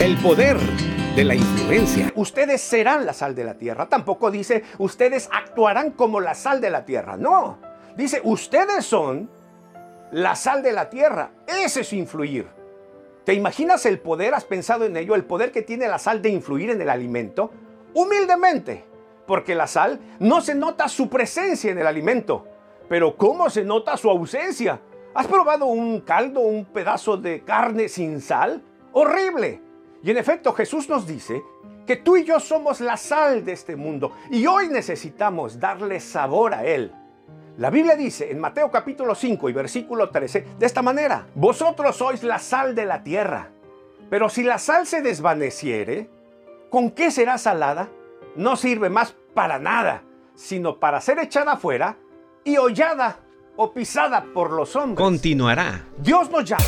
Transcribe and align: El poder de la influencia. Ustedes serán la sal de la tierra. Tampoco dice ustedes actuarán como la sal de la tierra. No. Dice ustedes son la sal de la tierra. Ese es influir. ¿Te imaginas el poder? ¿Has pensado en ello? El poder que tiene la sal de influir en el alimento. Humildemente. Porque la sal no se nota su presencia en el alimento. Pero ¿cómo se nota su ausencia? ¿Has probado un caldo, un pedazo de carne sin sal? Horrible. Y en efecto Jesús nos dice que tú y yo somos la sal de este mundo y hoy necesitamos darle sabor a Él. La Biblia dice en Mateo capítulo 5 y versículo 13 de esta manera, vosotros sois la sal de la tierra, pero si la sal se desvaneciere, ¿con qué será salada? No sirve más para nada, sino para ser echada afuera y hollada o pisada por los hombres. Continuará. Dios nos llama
El 0.00 0.16
poder 0.16 0.56
de 1.14 1.24
la 1.24 1.34
influencia. 1.34 2.10
Ustedes 2.14 2.62
serán 2.62 3.04
la 3.04 3.12
sal 3.12 3.34
de 3.34 3.44
la 3.44 3.58
tierra. 3.58 3.86
Tampoco 3.86 4.30
dice 4.30 4.64
ustedes 4.78 5.28
actuarán 5.30 5.90
como 5.90 6.20
la 6.20 6.32
sal 6.32 6.62
de 6.62 6.70
la 6.70 6.86
tierra. 6.86 7.18
No. 7.18 7.58
Dice 7.98 8.22
ustedes 8.24 8.86
son 8.86 9.28
la 10.10 10.36
sal 10.36 10.62
de 10.62 10.72
la 10.72 10.88
tierra. 10.88 11.32
Ese 11.46 11.82
es 11.82 11.92
influir. 11.92 12.48
¿Te 13.24 13.34
imaginas 13.34 13.84
el 13.84 13.98
poder? 13.98 14.32
¿Has 14.32 14.46
pensado 14.46 14.86
en 14.86 14.96
ello? 14.96 15.14
El 15.14 15.26
poder 15.26 15.52
que 15.52 15.60
tiene 15.60 15.86
la 15.86 15.98
sal 15.98 16.22
de 16.22 16.30
influir 16.30 16.70
en 16.70 16.80
el 16.80 16.88
alimento. 16.88 17.50
Humildemente. 17.92 18.86
Porque 19.26 19.54
la 19.54 19.66
sal 19.66 20.00
no 20.18 20.40
se 20.40 20.54
nota 20.54 20.88
su 20.88 21.10
presencia 21.10 21.70
en 21.70 21.78
el 21.78 21.86
alimento. 21.86 22.46
Pero 22.88 23.18
¿cómo 23.18 23.50
se 23.50 23.64
nota 23.64 23.98
su 23.98 24.08
ausencia? 24.08 24.80
¿Has 25.12 25.26
probado 25.26 25.66
un 25.66 26.00
caldo, 26.00 26.40
un 26.40 26.64
pedazo 26.64 27.18
de 27.18 27.44
carne 27.44 27.90
sin 27.90 28.22
sal? 28.22 28.62
Horrible. 28.92 29.68
Y 30.02 30.10
en 30.10 30.16
efecto 30.16 30.52
Jesús 30.52 30.88
nos 30.88 31.06
dice 31.06 31.42
que 31.86 31.96
tú 31.96 32.16
y 32.16 32.24
yo 32.24 32.40
somos 32.40 32.80
la 32.80 32.96
sal 32.96 33.44
de 33.44 33.52
este 33.52 33.76
mundo 33.76 34.12
y 34.30 34.46
hoy 34.46 34.68
necesitamos 34.68 35.60
darle 35.60 36.00
sabor 36.00 36.54
a 36.54 36.64
Él. 36.64 36.92
La 37.58 37.68
Biblia 37.68 37.96
dice 37.96 38.30
en 38.30 38.38
Mateo 38.38 38.70
capítulo 38.70 39.14
5 39.14 39.48
y 39.48 39.52
versículo 39.52 40.08
13 40.08 40.46
de 40.58 40.66
esta 40.66 40.82
manera, 40.82 41.26
vosotros 41.34 41.96
sois 41.96 42.22
la 42.22 42.38
sal 42.38 42.74
de 42.74 42.86
la 42.86 43.02
tierra, 43.02 43.50
pero 44.08 44.28
si 44.28 44.42
la 44.42 44.58
sal 44.58 44.86
se 44.86 45.02
desvaneciere, 45.02 46.08
¿con 46.70 46.90
qué 46.90 47.10
será 47.10 47.36
salada? 47.36 47.88
No 48.36 48.56
sirve 48.56 48.88
más 48.88 49.14
para 49.34 49.58
nada, 49.58 50.02
sino 50.34 50.78
para 50.78 51.00
ser 51.00 51.18
echada 51.18 51.52
afuera 51.52 51.96
y 52.44 52.56
hollada 52.56 53.18
o 53.56 53.72
pisada 53.72 54.24
por 54.32 54.52
los 54.52 54.74
hombres. 54.76 54.96
Continuará. 54.96 55.84
Dios 55.98 56.30
nos 56.30 56.44
llama 56.44 56.64